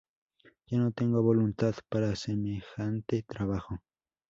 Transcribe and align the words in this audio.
Ya 0.65 0.79
no 0.79 0.91
tengo 0.91 1.21
voluntad 1.21 1.75
para 1.87 2.15
semejante 2.15 3.21
trabajo. 3.21 3.81